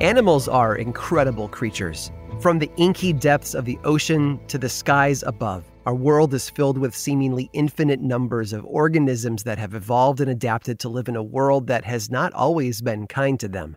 Animals 0.00 0.46
are 0.46 0.76
incredible 0.76 1.48
creatures. 1.48 2.12
From 2.38 2.60
the 2.60 2.70
inky 2.76 3.12
depths 3.12 3.52
of 3.52 3.64
the 3.64 3.80
ocean 3.82 4.38
to 4.46 4.56
the 4.56 4.68
skies 4.68 5.24
above, 5.24 5.64
our 5.86 5.94
world 5.94 6.32
is 6.34 6.48
filled 6.48 6.78
with 6.78 6.94
seemingly 6.94 7.50
infinite 7.52 8.00
numbers 8.00 8.52
of 8.52 8.64
organisms 8.64 9.42
that 9.42 9.58
have 9.58 9.74
evolved 9.74 10.20
and 10.20 10.30
adapted 10.30 10.78
to 10.78 10.88
live 10.88 11.08
in 11.08 11.16
a 11.16 11.22
world 11.22 11.66
that 11.66 11.84
has 11.84 12.12
not 12.12 12.32
always 12.32 12.80
been 12.80 13.08
kind 13.08 13.40
to 13.40 13.48
them. 13.48 13.76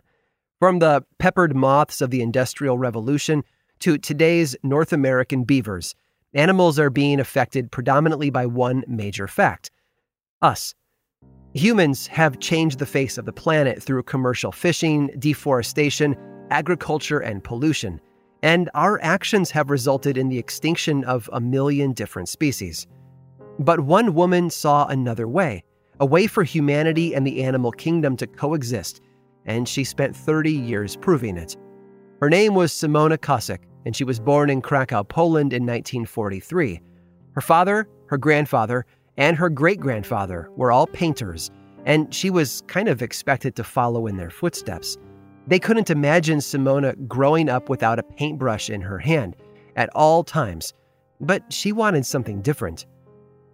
From 0.60 0.78
the 0.78 1.04
peppered 1.18 1.56
moths 1.56 2.00
of 2.00 2.10
the 2.10 2.22
Industrial 2.22 2.78
Revolution 2.78 3.42
to 3.80 3.98
today's 3.98 4.54
North 4.62 4.92
American 4.92 5.42
beavers, 5.42 5.96
animals 6.34 6.78
are 6.78 6.88
being 6.88 7.18
affected 7.18 7.72
predominantly 7.72 8.30
by 8.30 8.46
one 8.46 8.84
major 8.86 9.26
fact 9.26 9.72
us. 10.40 10.72
Humans 11.54 12.06
have 12.06 12.40
changed 12.40 12.78
the 12.78 12.86
face 12.86 13.18
of 13.18 13.26
the 13.26 13.32
planet 13.32 13.82
through 13.82 14.04
commercial 14.04 14.52
fishing, 14.52 15.10
deforestation, 15.18 16.16
agriculture, 16.50 17.18
and 17.18 17.44
pollution, 17.44 18.00
and 18.42 18.70
our 18.74 18.98
actions 19.02 19.50
have 19.50 19.68
resulted 19.68 20.16
in 20.16 20.30
the 20.30 20.38
extinction 20.38 21.04
of 21.04 21.28
a 21.32 21.40
million 21.40 21.92
different 21.92 22.30
species. 22.30 22.86
But 23.58 23.80
one 23.80 24.14
woman 24.14 24.48
saw 24.48 24.86
another 24.86 25.28
way, 25.28 25.62
a 26.00 26.06
way 26.06 26.26
for 26.26 26.42
humanity 26.42 27.14
and 27.14 27.26
the 27.26 27.44
animal 27.44 27.70
kingdom 27.70 28.16
to 28.16 28.26
coexist, 28.26 29.02
and 29.44 29.68
she 29.68 29.84
spent 29.84 30.16
30 30.16 30.50
years 30.52 30.96
proving 30.96 31.36
it. 31.36 31.56
Her 32.20 32.30
name 32.30 32.54
was 32.54 32.72
Simona 32.72 33.18
Kossak, 33.18 33.64
and 33.84 33.94
she 33.94 34.04
was 34.04 34.20
born 34.20 34.48
in 34.48 34.62
Krakow, 34.62 35.02
Poland 35.02 35.52
in 35.52 35.64
1943. 35.64 36.80
Her 37.34 37.40
father, 37.40 37.88
her 38.06 38.16
grandfather, 38.16 38.86
and 39.16 39.36
her 39.36 39.50
great 39.50 39.80
grandfather 39.80 40.48
were 40.56 40.72
all 40.72 40.86
painters, 40.86 41.50
and 41.84 42.12
she 42.14 42.30
was 42.30 42.62
kind 42.66 42.88
of 42.88 43.02
expected 43.02 43.56
to 43.56 43.64
follow 43.64 44.06
in 44.06 44.16
their 44.16 44.30
footsteps. 44.30 44.96
They 45.46 45.58
couldn't 45.58 45.90
imagine 45.90 46.38
Simona 46.38 46.94
growing 47.08 47.48
up 47.48 47.68
without 47.68 47.98
a 47.98 48.04
paintbrush 48.04 48.70
in 48.70 48.80
her 48.80 48.98
hand 48.98 49.36
at 49.76 49.90
all 49.94 50.22
times, 50.22 50.72
but 51.20 51.52
she 51.52 51.72
wanted 51.72 52.06
something 52.06 52.40
different. 52.42 52.86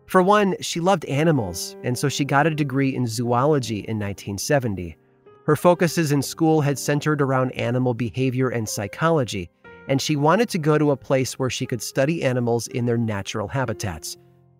For 0.07 0.23
one, 0.23 0.55
she 0.61 0.81
loved 0.81 1.05
animals, 1.07 1.77
and 1.83 1.99
so 1.99 2.09
she 2.09 2.25
got 2.25 2.47
a 2.47 2.55
degree 2.55 2.95
in 2.95 3.07
zoology 3.07 3.79
in 3.81 3.99
1970. 3.99 4.97
Her 5.45 5.57
focuses 5.57 6.13
in 6.13 6.23
school 6.23 6.61
had 6.61 6.79
centered 6.79 7.23
around 7.23 7.53
animal 7.53 7.95
behavior 7.95 8.49
and 8.49 8.69
psychology, 8.69 9.51
and 9.89 10.01
she 10.01 10.17
wanted 10.17 10.49
to 10.51 10.59
go 10.59 10.77
to 10.77 10.91
a 10.91 10.97
place 10.97 11.39
where 11.39 11.51
she 11.51 11.67
could 11.67 11.83
study 11.83 12.23
animals 12.23 12.67
in 12.69 12.85
their 12.85 12.99
natural 12.99 13.49
habitats. 13.49 14.17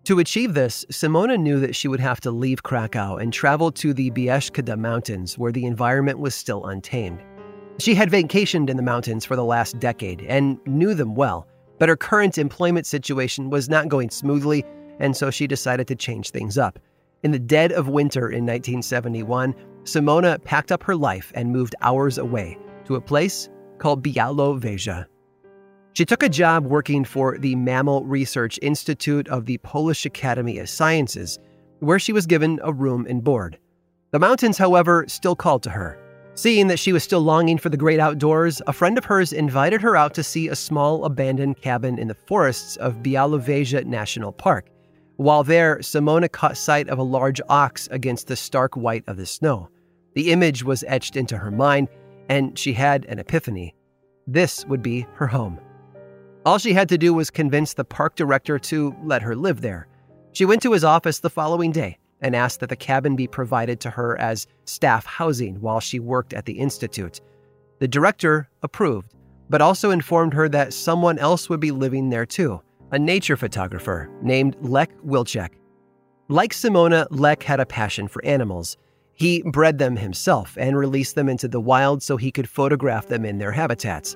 To 0.09 0.17
achieve 0.17 0.55
this, 0.55 0.85
Simona 0.91 1.37
knew 1.37 1.59
that 1.59 1.75
she 1.75 1.87
would 1.87 1.99
have 1.99 2.19
to 2.21 2.31
leave 2.31 2.63
Krakow 2.63 3.17
and 3.17 3.31
travel 3.31 3.71
to 3.73 3.93
the 3.93 4.09
Bieszczady 4.09 4.75
Mountains, 4.75 5.37
where 5.37 5.51
the 5.51 5.67
environment 5.67 6.17
was 6.17 6.33
still 6.33 6.65
untamed. 6.65 7.21
She 7.77 7.93
had 7.93 8.09
vacationed 8.09 8.71
in 8.71 8.75
the 8.75 8.81
mountains 8.81 9.23
for 9.23 9.35
the 9.35 9.43
last 9.43 9.77
decade 9.77 10.21
and 10.21 10.57
knew 10.65 10.95
them 10.95 11.13
well, 11.13 11.45
but 11.77 11.89
her 11.89 11.95
current 11.95 12.39
employment 12.39 12.87
situation 12.87 13.51
was 13.51 13.69
not 13.69 13.87
going 13.87 14.09
smoothly, 14.09 14.65
and 14.97 15.15
so 15.15 15.29
she 15.29 15.45
decided 15.45 15.87
to 15.89 15.95
change 15.95 16.31
things 16.31 16.57
up. 16.57 16.79
In 17.21 17.29
the 17.29 17.37
dead 17.37 17.71
of 17.71 17.87
winter 17.87 18.29
in 18.29 18.47
1971, 18.47 19.53
Simona 19.83 20.43
packed 20.43 20.71
up 20.71 20.81
her 20.81 20.95
life 20.95 21.31
and 21.35 21.51
moved 21.51 21.75
hours 21.83 22.17
away 22.17 22.57
to 22.85 22.95
a 22.95 23.01
place 23.01 23.47
called 23.77 24.03
Białowieża. 24.03 25.05
She 25.93 26.05
took 26.05 26.23
a 26.23 26.29
job 26.29 26.65
working 26.65 27.03
for 27.03 27.37
the 27.37 27.55
Mammal 27.55 28.05
Research 28.05 28.59
Institute 28.61 29.27
of 29.27 29.45
the 29.45 29.57
Polish 29.59 30.05
Academy 30.05 30.59
of 30.59 30.69
Sciences, 30.69 31.39
where 31.79 31.99
she 31.99 32.13
was 32.13 32.25
given 32.25 32.59
a 32.63 32.71
room 32.71 33.05
and 33.09 33.23
board. 33.23 33.57
The 34.11 34.19
mountains, 34.19 34.57
however, 34.57 35.05
still 35.07 35.35
called 35.35 35.63
to 35.63 35.69
her. 35.71 35.99
Seeing 36.35 36.67
that 36.67 36.79
she 36.79 36.93
was 36.93 37.03
still 37.03 37.19
longing 37.19 37.57
for 37.57 37.69
the 37.69 37.75
great 37.75 37.99
outdoors, 37.99 38.61
a 38.65 38.71
friend 38.71 38.97
of 38.97 39.05
hers 39.05 39.33
invited 39.33 39.81
her 39.81 39.97
out 39.97 40.13
to 40.13 40.23
see 40.23 40.47
a 40.47 40.55
small 40.55 41.03
abandoned 41.03 41.61
cabin 41.61 41.99
in 41.99 42.07
the 42.07 42.15
forests 42.15 42.77
of 42.77 43.03
Białowieża 43.03 43.85
National 43.85 44.31
Park. 44.31 44.69
While 45.17 45.43
there, 45.43 45.79
Simona 45.79 46.31
caught 46.31 46.55
sight 46.55 46.87
of 46.87 46.97
a 46.97 47.03
large 47.03 47.41
ox 47.49 47.89
against 47.91 48.27
the 48.27 48.37
stark 48.37 48.77
white 48.77 49.03
of 49.07 49.17
the 49.17 49.25
snow. 49.25 49.69
The 50.13 50.31
image 50.31 50.63
was 50.63 50.85
etched 50.87 51.17
into 51.17 51.37
her 51.37 51.51
mind, 51.51 51.89
and 52.29 52.57
she 52.57 52.71
had 52.71 53.03
an 53.05 53.19
epiphany. 53.19 53.75
This 54.25 54.65
would 54.67 54.81
be 54.81 55.05
her 55.15 55.27
home. 55.27 55.59
All 56.45 56.57
she 56.57 56.73
had 56.73 56.89
to 56.89 56.97
do 56.97 57.13
was 57.13 57.29
convince 57.29 57.73
the 57.73 57.83
park 57.83 58.15
director 58.15 58.57
to 58.59 58.95
let 59.03 59.21
her 59.21 59.35
live 59.35 59.61
there. 59.61 59.87
She 60.31 60.45
went 60.45 60.61
to 60.61 60.71
his 60.71 60.83
office 60.83 61.19
the 61.19 61.29
following 61.29 61.71
day 61.71 61.97
and 62.21 62.35
asked 62.35 62.61
that 62.61 62.69
the 62.69 62.75
cabin 62.75 63.15
be 63.15 63.27
provided 63.27 63.79
to 63.81 63.89
her 63.89 64.17
as 64.19 64.47
staff 64.65 65.05
housing 65.05 65.59
while 65.59 65.79
she 65.79 65.99
worked 65.99 66.33
at 66.33 66.45
the 66.45 66.59
Institute. 66.59 67.21
The 67.79 67.87
director 67.87 68.49
approved, 68.63 69.13
but 69.49 69.61
also 69.61 69.91
informed 69.91 70.33
her 70.33 70.47
that 70.49 70.73
someone 70.73 71.17
else 71.19 71.49
would 71.49 71.59
be 71.59 71.71
living 71.71 72.09
there 72.09 72.25
too 72.25 72.61
a 72.91 72.97
nature 72.97 73.37
photographer 73.37 74.09
named 74.23 74.55
Lech 74.61 74.89
Wilczek. 75.05 75.51
Like 76.27 76.53
Simona, 76.53 77.05
Lech 77.11 77.43
had 77.43 77.59
a 77.59 77.65
passion 77.65 78.07
for 78.07 78.23
animals. 78.25 78.77
He 79.13 79.43
bred 79.43 79.77
them 79.77 79.95
himself 79.95 80.57
and 80.57 80.75
released 80.75 81.13
them 81.13 81.29
into 81.29 81.47
the 81.47 81.59
wild 81.59 82.01
so 82.01 82.17
he 82.17 82.31
could 82.31 82.49
photograph 82.49 83.07
them 83.07 83.25
in 83.25 83.37
their 83.37 83.51
habitats. 83.51 84.15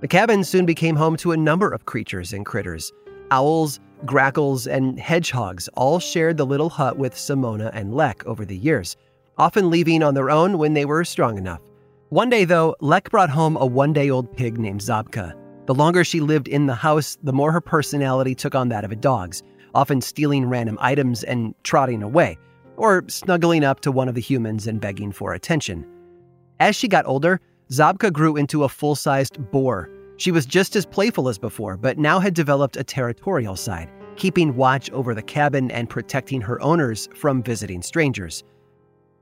The 0.00 0.08
cabin 0.08 0.44
soon 0.44 0.64
became 0.64 0.96
home 0.96 1.16
to 1.18 1.32
a 1.32 1.36
number 1.36 1.70
of 1.70 1.84
creatures 1.84 2.32
and 2.32 2.46
critters. 2.46 2.90
Owls, 3.30 3.80
grackles, 4.06 4.66
and 4.66 4.98
hedgehogs 4.98 5.68
all 5.74 5.98
shared 5.98 6.38
the 6.38 6.46
little 6.46 6.70
hut 6.70 6.96
with 6.96 7.14
Simona 7.14 7.70
and 7.74 7.94
Lech 7.94 8.24
over 8.24 8.46
the 8.46 8.56
years, 8.56 8.96
often 9.36 9.68
leaving 9.68 10.02
on 10.02 10.14
their 10.14 10.30
own 10.30 10.56
when 10.56 10.72
they 10.72 10.86
were 10.86 11.04
strong 11.04 11.36
enough. 11.36 11.60
One 12.08 12.30
day, 12.30 12.46
though, 12.46 12.76
Lech 12.80 13.10
brought 13.10 13.28
home 13.28 13.58
a 13.58 13.66
one 13.66 13.92
day 13.92 14.08
old 14.08 14.34
pig 14.34 14.58
named 14.58 14.80
Zabka. 14.80 15.34
The 15.66 15.74
longer 15.74 16.02
she 16.02 16.20
lived 16.20 16.48
in 16.48 16.64
the 16.64 16.74
house, 16.74 17.18
the 17.22 17.34
more 17.34 17.52
her 17.52 17.60
personality 17.60 18.34
took 18.34 18.54
on 18.54 18.70
that 18.70 18.84
of 18.84 18.92
a 18.92 18.96
dog's, 18.96 19.42
often 19.74 20.00
stealing 20.00 20.46
random 20.46 20.78
items 20.80 21.24
and 21.24 21.54
trotting 21.62 22.02
away, 22.02 22.38
or 22.78 23.04
snuggling 23.08 23.64
up 23.64 23.80
to 23.80 23.92
one 23.92 24.08
of 24.08 24.14
the 24.14 24.22
humans 24.22 24.66
and 24.66 24.80
begging 24.80 25.12
for 25.12 25.34
attention. 25.34 25.86
As 26.58 26.74
she 26.74 26.88
got 26.88 27.06
older, 27.06 27.38
Zabka 27.70 28.12
grew 28.12 28.36
into 28.36 28.64
a 28.64 28.68
full 28.68 28.96
sized 28.96 29.50
boar. 29.52 29.88
She 30.16 30.32
was 30.32 30.44
just 30.44 30.74
as 30.74 30.84
playful 30.84 31.28
as 31.28 31.38
before, 31.38 31.76
but 31.76 31.98
now 31.98 32.18
had 32.18 32.34
developed 32.34 32.76
a 32.76 32.82
territorial 32.82 33.54
side, 33.54 33.88
keeping 34.16 34.56
watch 34.56 34.90
over 34.90 35.14
the 35.14 35.22
cabin 35.22 35.70
and 35.70 35.88
protecting 35.88 36.40
her 36.40 36.60
owners 36.60 37.08
from 37.14 37.44
visiting 37.44 37.80
strangers. 37.80 38.42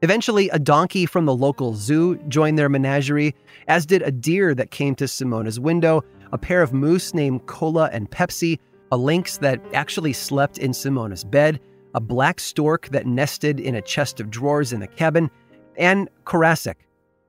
Eventually, 0.00 0.48
a 0.48 0.58
donkey 0.58 1.04
from 1.04 1.26
the 1.26 1.34
local 1.34 1.74
zoo 1.74 2.16
joined 2.28 2.58
their 2.58 2.70
menagerie, 2.70 3.34
as 3.66 3.84
did 3.84 4.00
a 4.00 4.10
deer 4.10 4.54
that 4.54 4.70
came 4.70 4.94
to 4.94 5.04
Simona's 5.04 5.60
window, 5.60 6.02
a 6.32 6.38
pair 6.38 6.62
of 6.62 6.72
moose 6.72 7.12
named 7.12 7.44
Cola 7.46 7.90
and 7.92 8.10
Pepsi, 8.10 8.58
a 8.90 8.96
lynx 8.96 9.36
that 9.38 9.60
actually 9.74 10.14
slept 10.14 10.56
in 10.56 10.70
Simona's 10.70 11.24
bed, 11.24 11.60
a 11.94 12.00
black 12.00 12.40
stork 12.40 12.88
that 12.88 13.06
nested 13.06 13.60
in 13.60 13.74
a 13.74 13.82
chest 13.82 14.20
of 14.20 14.30
drawers 14.30 14.72
in 14.72 14.80
the 14.80 14.86
cabin, 14.86 15.30
and 15.76 16.08
Korosek, 16.24 16.76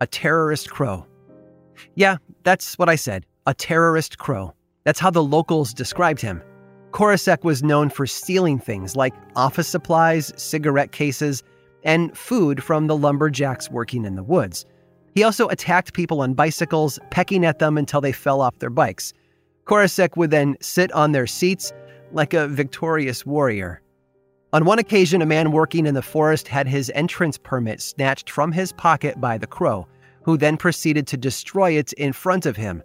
a 0.02 0.08
terrorist 0.08 0.70
crow. 0.70 1.06
Yeah, 1.96 2.18
that's 2.44 2.78
what 2.78 2.90
I 2.90 2.96
said 2.96 3.26
a 3.46 3.54
terrorist 3.54 4.18
crow. 4.18 4.54
That's 4.84 5.00
how 5.00 5.10
the 5.10 5.24
locals 5.24 5.74
described 5.74 6.22
him. 6.22 6.42
Korosek 6.92 7.44
was 7.44 7.64
known 7.64 7.90
for 7.90 8.06
stealing 8.08 8.60
things 8.60 8.96
like 8.96 9.14
office 9.36 9.68
supplies, 9.68 10.32
cigarette 10.36 10.92
cases, 10.92 11.44
and 11.84 12.16
food 12.18 12.64
from 12.64 12.88
the 12.88 12.98
lumberjacks 12.98 13.70
working 13.70 14.06
in 14.06 14.16
the 14.16 14.24
woods. 14.24 14.66
He 15.16 15.24
also 15.24 15.48
attacked 15.48 15.94
people 15.94 16.22
on 16.22 16.34
bicycles, 16.34 17.00
pecking 17.10 17.46
at 17.46 17.60
them 17.60 17.78
until 17.78 18.02
they 18.02 18.12
fell 18.12 18.42
off 18.42 18.60
their 18.60 18.70
bikes. 18.70 19.14
Korosek 19.66 20.16
would 20.18 20.32
then 20.32 20.56
sit 20.62 20.92
on 20.94 21.12
their 21.12 21.28
seats 21.28 21.74
like 22.12 22.34
a 22.34 22.48
victorious 22.48 23.26
warrior. 23.26 23.82
On 24.52 24.66
one 24.66 24.80
occasion, 24.80 25.22
a 25.22 25.28
man 25.28 25.52
working 25.52 25.86
in 25.86 25.94
the 25.94 26.02
forest 26.02 26.48
had 26.48 26.68
his 26.68 26.92
entrance 26.96 27.38
permit 27.38 27.80
snatched 27.80 28.32
from 28.32 28.52
his 28.52 28.72
pocket 28.72 29.22
by 29.22 29.38
the 29.38 29.46
crow, 29.46 29.88
who 30.24 30.38
then 30.38 30.58
proceeded 30.58 31.06
to 31.06 31.18
destroy 31.18 31.74
it 31.74 31.94
in 31.94 32.14
front 32.14 32.48
of 32.48 32.58
him. 32.58 32.82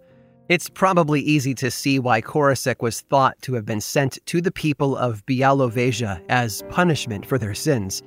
It's 0.47 0.69
probably 0.69 1.21
easy 1.21 1.55
to 1.55 1.71
see 1.71 1.97
why 1.97 2.21
Korosek 2.21 2.83
was 2.83 3.01
thought 3.01 3.41
to 3.41 3.55
have 3.55 3.65
been 3.65 3.81
sent 3.81 4.19
to 4.27 4.41
the 4.41 4.51
people 4.51 4.95
of 4.95 5.25
Białowieża 5.25 6.21
as 6.29 6.61
punishment 6.69 7.25
for 7.25 7.39
their 7.39 7.55
sins. 7.55 8.03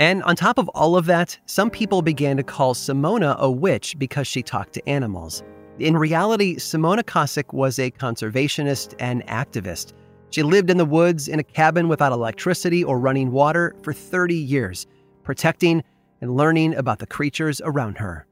And 0.00 0.22
on 0.22 0.34
top 0.34 0.56
of 0.56 0.70
all 0.70 0.96
of 0.96 1.04
that, 1.04 1.38
some 1.44 1.68
people 1.68 2.00
began 2.00 2.38
to 2.38 2.42
call 2.42 2.72
Simona 2.72 3.36
a 3.38 3.50
witch 3.50 3.94
because 3.98 4.26
she 4.26 4.42
talked 4.42 4.72
to 4.72 4.88
animals. 4.88 5.42
In 5.78 5.98
reality, 5.98 6.56
Simona 6.56 7.04
Kossak 7.04 7.52
was 7.52 7.78
a 7.78 7.90
conservationist 7.90 8.94
and 8.98 9.22
activist. 9.26 9.92
She 10.30 10.42
lived 10.42 10.70
in 10.70 10.76
the 10.76 10.84
woods 10.84 11.28
in 11.28 11.38
a 11.38 11.44
cabin 11.44 11.88
without 11.88 12.12
electricity 12.12 12.84
or 12.84 12.98
running 12.98 13.32
water 13.32 13.74
for 13.82 13.92
30 13.92 14.34
years, 14.34 14.86
protecting 15.22 15.82
and 16.20 16.36
learning 16.36 16.74
about 16.74 16.98
the 16.98 17.06
creatures 17.06 17.60
around 17.64 17.98
her. 17.98 18.26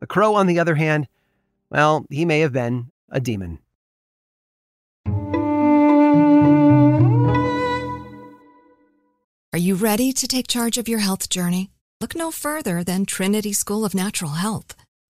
The 0.00 0.06
crow, 0.06 0.34
on 0.34 0.46
the 0.46 0.58
other 0.58 0.74
hand, 0.74 1.08
well, 1.70 2.06
he 2.10 2.24
may 2.24 2.40
have 2.40 2.52
been 2.52 2.90
a 3.10 3.20
demon. 3.20 3.58
Are 9.54 9.58
you 9.58 9.74
ready 9.74 10.12
to 10.14 10.26
take 10.26 10.48
charge 10.48 10.78
of 10.78 10.88
your 10.88 11.00
health 11.00 11.28
journey? 11.28 11.70
Look 12.00 12.16
no 12.16 12.30
further 12.30 12.82
than 12.82 13.04
Trinity 13.04 13.52
School 13.52 13.84
of 13.84 13.94
Natural 13.94 14.32
Health. 14.32 14.74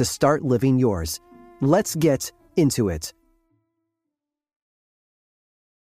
to 0.00 0.04
start 0.06 0.42
living 0.42 0.78
yours. 0.78 1.20
Let's 1.60 1.94
get 1.94 2.32
into 2.56 2.88
it. 2.88 3.12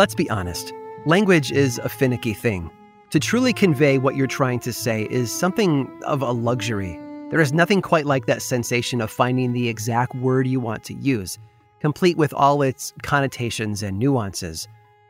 Let's 0.00 0.14
be 0.14 0.30
honest 0.30 0.72
language 1.04 1.52
is 1.52 1.76
a 1.76 1.90
finicky 1.90 2.32
thing. 2.32 2.70
To 3.10 3.20
truly 3.20 3.52
convey 3.52 3.98
what 3.98 4.16
you're 4.16 4.26
trying 4.26 4.58
to 4.60 4.72
say 4.72 5.06
is 5.10 5.30
something 5.30 5.90
of 6.06 6.22
a 6.22 6.32
luxury. 6.32 6.98
There 7.28 7.38
is 7.38 7.52
nothing 7.52 7.82
quite 7.82 8.06
like 8.06 8.24
that 8.24 8.40
sensation 8.40 9.02
of 9.02 9.10
finding 9.10 9.52
the 9.52 9.68
exact 9.68 10.14
word 10.14 10.46
you 10.46 10.58
want 10.58 10.84
to 10.84 10.94
use, 10.94 11.38
complete 11.80 12.16
with 12.16 12.32
all 12.32 12.62
its 12.62 12.94
connotations 13.02 13.82
and 13.82 13.98
nuances. 13.98 14.66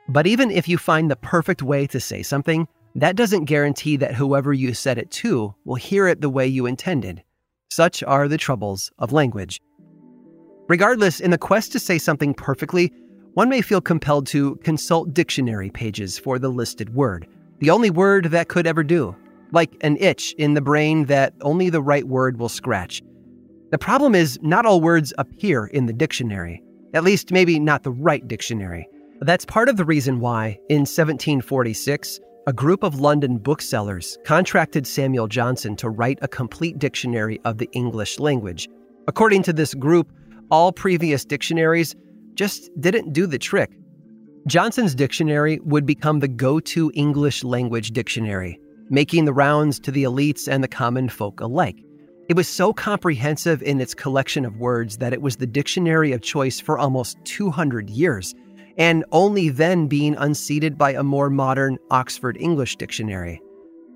But 0.08 0.26
even 0.26 0.50
if 0.50 0.66
you 0.66 0.76
find 0.76 1.08
the 1.08 1.14
perfect 1.14 1.62
way 1.62 1.86
to 1.86 2.00
say 2.00 2.24
something, 2.24 2.66
that 2.96 3.14
doesn't 3.14 3.44
guarantee 3.44 3.96
that 3.98 4.16
whoever 4.16 4.52
you 4.52 4.74
said 4.74 4.98
it 4.98 5.12
to 5.22 5.54
will 5.64 5.76
hear 5.76 6.08
it 6.08 6.20
the 6.20 6.28
way 6.28 6.48
you 6.48 6.66
intended. 6.66 7.22
Such 7.68 8.02
are 8.02 8.26
the 8.26 8.38
troubles 8.38 8.90
of 8.98 9.12
language. 9.12 9.60
Regardless, 10.68 11.20
in 11.20 11.30
the 11.30 11.38
quest 11.38 11.70
to 11.72 11.78
say 11.78 11.96
something 11.96 12.34
perfectly, 12.34 12.92
one 13.34 13.48
may 13.48 13.62
feel 13.62 13.80
compelled 13.80 14.26
to 14.28 14.56
consult 14.56 15.14
dictionary 15.14 15.70
pages 15.70 16.18
for 16.18 16.38
the 16.38 16.48
listed 16.48 16.94
word, 16.94 17.28
the 17.60 17.70
only 17.70 17.90
word 17.90 18.26
that 18.26 18.48
could 18.48 18.66
ever 18.66 18.82
do, 18.82 19.14
like 19.52 19.76
an 19.82 19.96
itch 19.98 20.32
in 20.38 20.54
the 20.54 20.60
brain 20.60 21.04
that 21.04 21.34
only 21.42 21.70
the 21.70 21.82
right 21.82 22.06
word 22.06 22.38
will 22.38 22.48
scratch. 22.48 23.02
The 23.70 23.78
problem 23.78 24.16
is, 24.16 24.38
not 24.42 24.66
all 24.66 24.80
words 24.80 25.12
appear 25.16 25.66
in 25.66 25.86
the 25.86 25.92
dictionary, 25.92 26.62
at 26.92 27.04
least, 27.04 27.30
maybe 27.30 27.60
not 27.60 27.84
the 27.84 27.92
right 27.92 28.26
dictionary. 28.26 28.88
That's 29.20 29.44
part 29.44 29.68
of 29.68 29.76
the 29.76 29.84
reason 29.84 30.18
why, 30.18 30.58
in 30.68 30.80
1746, 30.80 32.18
a 32.48 32.52
group 32.52 32.82
of 32.82 32.98
London 32.98 33.38
booksellers 33.38 34.18
contracted 34.24 34.86
Samuel 34.86 35.28
Johnson 35.28 35.76
to 35.76 35.88
write 35.88 36.18
a 36.22 36.26
complete 36.26 36.80
dictionary 36.80 37.38
of 37.44 37.58
the 37.58 37.68
English 37.72 38.18
language. 38.18 38.68
According 39.06 39.44
to 39.44 39.52
this 39.52 39.74
group, 39.74 40.10
all 40.50 40.72
previous 40.72 41.24
dictionaries 41.24 41.94
just 42.34 42.70
didn't 42.80 43.12
do 43.12 43.26
the 43.26 43.38
trick. 43.38 43.70
Johnson's 44.46 44.94
dictionary 44.94 45.60
would 45.64 45.84
become 45.84 46.20
the 46.20 46.28
go 46.28 46.60
to 46.60 46.90
English 46.94 47.44
language 47.44 47.90
dictionary, 47.90 48.58
making 48.88 49.24
the 49.24 49.32
rounds 49.32 49.78
to 49.80 49.90
the 49.90 50.04
elites 50.04 50.48
and 50.48 50.64
the 50.64 50.68
common 50.68 51.08
folk 51.08 51.40
alike. 51.40 51.84
It 52.28 52.36
was 52.36 52.48
so 52.48 52.72
comprehensive 52.72 53.62
in 53.62 53.80
its 53.80 53.94
collection 53.94 54.44
of 54.44 54.56
words 54.58 54.98
that 54.98 55.12
it 55.12 55.20
was 55.20 55.36
the 55.36 55.46
dictionary 55.46 56.12
of 56.12 56.22
choice 56.22 56.60
for 56.60 56.78
almost 56.78 57.18
200 57.24 57.90
years 57.90 58.34
and 58.78 59.04
only 59.12 59.48
then 59.48 59.88
being 59.88 60.16
unseated 60.16 60.78
by 60.78 60.92
a 60.92 61.02
more 61.02 61.28
modern 61.28 61.76
Oxford 61.90 62.36
English 62.40 62.76
dictionary. 62.76 63.40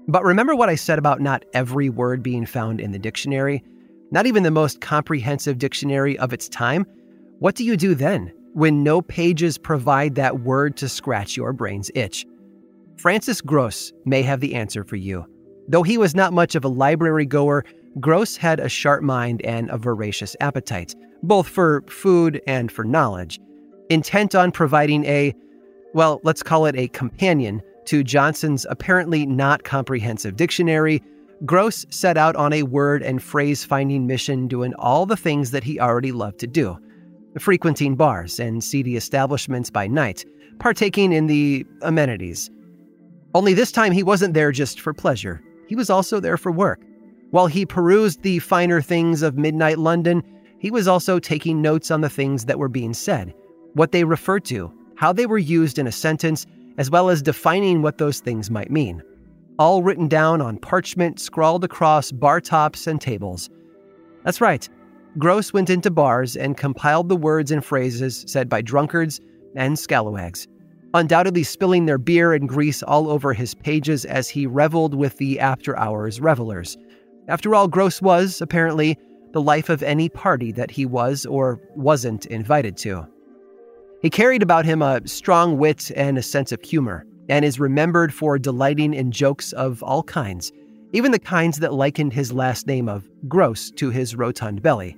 But 0.08 0.24
remember 0.24 0.54
what 0.54 0.68
I 0.68 0.74
said 0.74 0.98
about 0.98 1.20
not 1.20 1.44
every 1.54 1.88
word 1.88 2.22
being 2.22 2.44
found 2.44 2.80
in 2.80 2.92
the 2.92 2.98
dictionary? 2.98 3.62
Not 4.10 4.26
even 4.26 4.42
the 4.42 4.50
most 4.50 4.80
comprehensive 4.80 5.58
dictionary 5.58 6.18
of 6.18 6.32
its 6.32 6.48
time? 6.48 6.84
What 7.38 7.54
do 7.56 7.64
you 7.64 7.76
do 7.76 7.94
then 7.94 8.32
when 8.52 8.82
no 8.82 9.02
pages 9.02 9.58
provide 9.58 10.14
that 10.14 10.40
word 10.40 10.76
to 10.76 10.88
scratch 10.88 11.36
your 11.36 11.52
brain's 11.52 11.90
itch? 11.94 12.24
Francis 12.96 13.40
Grose 13.40 13.92
may 14.04 14.22
have 14.22 14.40
the 14.40 14.54
answer 14.54 14.84
for 14.84 14.96
you. 14.96 15.26
Though 15.68 15.82
he 15.82 15.98
was 15.98 16.14
not 16.14 16.32
much 16.32 16.54
of 16.54 16.64
a 16.64 16.68
library 16.68 17.26
goer, 17.26 17.64
Grose 18.00 18.36
had 18.36 18.60
a 18.60 18.68
sharp 18.68 19.02
mind 19.02 19.42
and 19.42 19.68
a 19.70 19.78
voracious 19.78 20.36
appetite, 20.40 20.94
both 21.22 21.48
for 21.48 21.82
food 21.88 22.40
and 22.46 22.70
for 22.70 22.84
knowledge 22.84 23.40
intent 23.90 24.34
on 24.34 24.50
providing 24.50 25.04
a, 25.04 25.34
well, 25.92 26.20
let's 26.24 26.42
call 26.42 26.66
it 26.66 26.76
a 26.76 26.88
companion 26.88 27.62
to 27.86 28.02
Johnson's 28.02 28.66
apparently 28.70 29.26
not 29.26 29.64
comprehensive 29.64 30.36
dictionary, 30.36 31.02
Grose 31.44 31.84
set 31.90 32.16
out 32.16 32.36
on 32.36 32.52
a 32.52 32.62
word 32.62 33.02
and 33.02 33.22
phrase 33.22 33.64
finding 33.64 34.06
mission 34.06 34.48
doing 34.48 34.72
all 34.74 35.04
the 35.04 35.16
things 35.16 35.50
that 35.50 35.64
he 35.64 35.78
already 35.78 36.12
loved 36.12 36.38
to 36.40 36.46
do 36.46 36.78
frequenting 37.38 37.96
bars 37.96 38.38
and 38.38 38.62
seedy 38.62 38.96
establishments 38.96 39.70
by 39.70 39.86
night, 39.86 40.24
partaking 40.58 41.12
in 41.12 41.26
the 41.26 41.66
amenities. 41.82 42.50
Only 43.34 43.54
this 43.54 43.72
time 43.72 43.92
he 43.92 44.02
wasn't 44.02 44.34
there 44.34 44.52
just 44.52 44.80
for 44.80 44.94
pleasure, 44.94 45.42
he 45.66 45.74
was 45.74 45.90
also 45.90 46.20
there 46.20 46.36
for 46.36 46.52
work. 46.52 46.80
While 47.30 47.46
he 47.48 47.66
perused 47.66 48.22
the 48.22 48.38
finer 48.38 48.80
things 48.80 49.22
of 49.22 49.36
midnight 49.36 49.78
London, 49.78 50.22
he 50.60 50.70
was 50.70 50.86
also 50.86 51.18
taking 51.18 51.60
notes 51.60 51.90
on 51.90 52.00
the 52.00 52.08
things 52.08 52.44
that 52.44 52.58
were 52.58 52.68
being 52.68 52.94
said 52.94 53.34
what 53.74 53.90
they 53.90 54.04
referred 54.04 54.44
to, 54.44 54.72
how 54.94 55.12
they 55.12 55.26
were 55.26 55.36
used 55.36 55.80
in 55.80 55.88
a 55.88 55.92
sentence, 55.92 56.46
as 56.78 56.90
well 56.90 57.08
as 57.08 57.22
defining 57.22 57.82
what 57.82 57.98
those 57.98 58.20
things 58.20 58.50
might 58.50 58.70
mean. 58.70 59.02
All 59.58 59.82
written 59.82 60.06
down 60.06 60.40
on 60.40 60.58
parchment 60.58 61.18
scrawled 61.18 61.64
across 61.64 62.12
bar 62.12 62.40
tops 62.40 62.86
and 62.86 63.00
tables. 63.00 63.50
That's 64.22 64.40
right. 64.40 64.68
Grose 65.16 65.52
went 65.52 65.70
into 65.70 65.92
bars 65.92 66.36
and 66.36 66.56
compiled 66.56 67.08
the 67.08 67.16
words 67.16 67.52
and 67.52 67.64
phrases 67.64 68.24
said 68.26 68.48
by 68.48 68.60
drunkards 68.60 69.20
and 69.54 69.78
scalawags, 69.78 70.48
undoubtedly 70.92 71.44
spilling 71.44 71.86
their 71.86 71.98
beer 71.98 72.32
and 72.32 72.48
grease 72.48 72.82
all 72.82 73.08
over 73.08 73.32
his 73.32 73.54
pages 73.54 74.04
as 74.04 74.28
he 74.28 74.44
reveled 74.44 74.94
with 74.94 75.16
the 75.18 75.38
after 75.38 75.78
hours 75.78 76.20
revelers. 76.20 76.76
After 77.28 77.54
all, 77.54 77.68
Grose 77.68 78.02
was, 78.02 78.40
apparently, 78.40 78.98
the 79.32 79.40
life 79.40 79.68
of 79.68 79.84
any 79.84 80.08
party 80.08 80.50
that 80.52 80.72
he 80.72 80.84
was 80.84 81.26
or 81.26 81.60
wasn't 81.76 82.26
invited 82.26 82.76
to. 82.78 83.06
He 84.02 84.10
carried 84.10 84.42
about 84.42 84.64
him 84.64 84.82
a 84.82 85.06
strong 85.06 85.58
wit 85.58 85.92
and 85.94 86.18
a 86.18 86.22
sense 86.22 86.50
of 86.50 86.60
humor, 86.60 87.06
and 87.28 87.44
is 87.44 87.60
remembered 87.60 88.12
for 88.12 88.36
delighting 88.36 88.92
in 88.92 89.12
jokes 89.12 89.52
of 89.52 89.80
all 89.82 90.02
kinds, 90.02 90.52
even 90.92 91.12
the 91.12 91.18
kinds 91.20 91.60
that 91.60 91.72
likened 91.72 92.12
his 92.12 92.32
last 92.32 92.66
name 92.66 92.88
of 92.88 93.08
Grose 93.28 93.70
to 93.76 93.90
his 93.90 94.16
rotund 94.16 94.60
belly. 94.60 94.96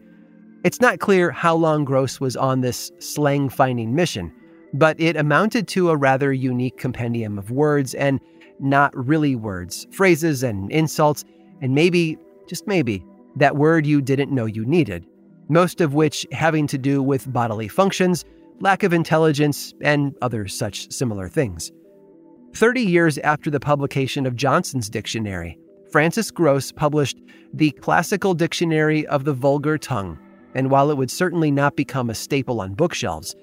It's 0.67 0.81
not 0.81 0.99
clear 0.99 1.31
how 1.31 1.55
long 1.55 1.85
Grose 1.85 2.19
was 2.19 2.37
on 2.37 2.61
this 2.61 2.91
slang 2.99 3.49
finding 3.49 3.95
mission, 3.95 4.33
but 4.75 5.01
it 5.01 5.17
amounted 5.17 5.69
to 5.69 5.91
a 5.91 5.97
rather 5.97 6.33
unique 6.33 6.77
compendium 6.77 7.39
of 7.39 7.53
words 7.53 7.95
and 7.95 8.19
not 8.59 8.93
really 8.97 9.37
words, 9.37 9.87
phrases 9.93 10.43
and 10.43 10.69
insults, 10.73 11.25
and 11.63 11.73
maybe, 11.73 12.19
just 12.49 12.67
maybe, 12.67 13.07
that 13.37 13.55
word 13.55 13.87
you 13.87 14.03
didn't 14.03 14.35
know 14.35 14.45
you 14.45 14.67
needed, 14.67 15.07
most 15.49 15.81
of 15.81 15.95
which 15.95 16.27
having 16.33 16.67
to 16.67 16.79
do 16.79 17.01
with 17.01 17.33
bodily 17.33 17.69
functions 17.69 18.25
lack 18.59 18.83
of 18.83 18.93
intelligence, 18.93 19.73
and 19.83 20.17
other 20.21 20.49
such 20.49 20.91
similar 20.91 21.29
things. 21.29 21.71
Thirty 22.57 22.83
years 22.83 23.19
after 23.19 23.51
the 23.51 23.61
publication 23.61 24.27
of 24.27 24.35
Johnson's 24.35 24.91
dictionary, 24.91 25.61
Francis 25.93 26.33
Grose 26.33 26.73
published 26.73 27.19
the 27.55 27.71
Classical 27.71 28.35
Dictionary 28.35 29.07
of 29.07 29.25
the 29.25 29.33
Vulgar 29.33 29.79
Tongue, 29.79 30.19
and 30.57 30.71
while 30.71 30.91
it 30.91 30.97
would 30.97 31.11
certainly 31.11 31.51
not 31.51 31.77
become 31.77 32.09
a 32.09 32.15
staple 32.15 32.63
on 32.63 32.75
bookshelves, 32.75 33.37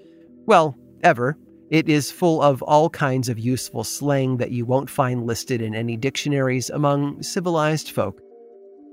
well, 0.48 0.76
ever, 1.04 1.38
it 1.70 1.88
is 1.88 2.12
full 2.12 2.42
of 2.42 2.62
all 2.64 2.90
kinds 2.90 3.30
of 3.30 3.38
useful 3.38 3.84
slang 3.84 4.38
that 4.38 4.52
you 4.52 4.66
won't 4.66 4.90
find 4.90 5.26
listed 5.26 5.62
in 5.62 5.76
any 5.76 5.96
dictionaries 5.96 6.72
among 6.72 7.22
civilized 7.22 7.92
folk. 7.92 8.20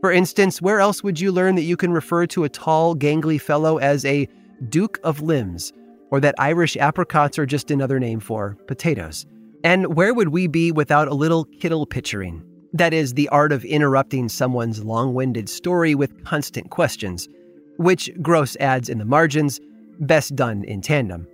For 0.02 0.12
instance, 0.12 0.60
where 0.60 0.80
else 0.80 1.02
would 1.02 1.18
you 1.18 1.32
learn 1.32 1.54
that 1.56 1.62
you 1.62 1.78
can 1.78 1.92
refer 1.92 2.26
to 2.26 2.44
a 2.44 2.48
tall, 2.48 2.94
gangly 2.94 3.40
fellow 3.40 3.78
as 3.78 4.04
a 4.04 4.28
Duke 4.68 5.00
of 5.02 5.22
Limbs, 5.22 5.72
or 6.10 6.20
that 6.20 6.34
Irish 6.38 6.76
apricots 6.76 7.38
are 7.38 7.46
just 7.46 7.70
another 7.70 7.98
name 7.98 8.20
for 8.20 8.56
potatoes. 8.66 9.24
And 9.64 9.96
where 9.96 10.12
would 10.12 10.28
we 10.28 10.46
be 10.46 10.72
without 10.72 11.08
a 11.08 11.14
little 11.14 11.44
kittle 11.44 11.86
pitchering? 11.86 12.42
That 12.74 12.92
is, 12.92 13.14
the 13.14 13.28
art 13.30 13.52
of 13.52 13.64
interrupting 13.64 14.28
someone's 14.28 14.84
long 14.84 15.14
winded 15.14 15.48
story 15.48 15.94
with 15.94 16.24
constant 16.24 16.70
questions, 16.70 17.28
which 17.80 18.10
Grose 18.20 18.58
adds 18.60 18.90
in 18.90 18.98
the 18.98 19.06
margins, 19.06 19.58
best 20.00 20.36
done 20.36 20.64
in 20.64 20.82
tandem. 20.82 21.26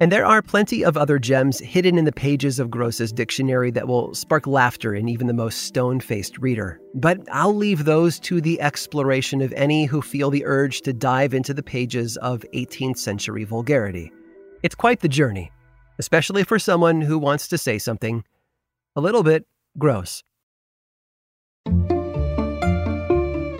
And 0.00 0.10
there 0.10 0.24
are 0.24 0.40
plenty 0.40 0.82
of 0.82 0.96
other 0.96 1.18
gems 1.18 1.58
hidden 1.58 1.98
in 1.98 2.06
the 2.06 2.12
pages 2.12 2.58
of 2.58 2.70
Grose's 2.70 3.12
dictionary 3.12 3.70
that 3.72 3.86
will 3.86 4.14
spark 4.14 4.46
laughter 4.46 4.94
in 4.94 5.06
even 5.06 5.26
the 5.26 5.34
most 5.34 5.64
stone 5.64 6.00
faced 6.00 6.38
reader. 6.38 6.80
But 6.94 7.18
I'll 7.30 7.54
leave 7.54 7.84
those 7.84 8.18
to 8.20 8.40
the 8.40 8.58
exploration 8.62 9.42
of 9.42 9.52
any 9.52 9.84
who 9.84 10.00
feel 10.00 10.30
the 10.30 10.46
urge 10.46 10.80
to 10.82 10.94
dive 10.94 11.34
into 11.34 11.52
the 11.52 11.62
pages 11.62 12.16
of 12.16 12.44
18th 12.54 12.96
century 12.96 13.44
vulgarity. 13.44 14.10
It's 14.62 14.74
quite 14.74 15.00
the 15.00 15.08
journey, 15.08 15.52
especially 15.98 16.42
for 16.42 16.58
someone 16.58 17.02
who 17.02 17.18
wants 17.18 17.48
to 17.48 17.58
say 17.58 17.78
something 17.78 18.24
a 18.96 19.00
little 19.02 19.22
bit 19.22 19.46
gross. 19.78 20.24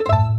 you 0.00 0.33